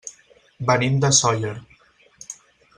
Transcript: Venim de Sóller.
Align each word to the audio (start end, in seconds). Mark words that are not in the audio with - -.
Venim 0.69 0.97
de 1.05 1.13
Sóller. 1.19 1.53